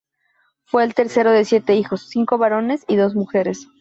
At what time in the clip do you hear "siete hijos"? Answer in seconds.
1.45-2.07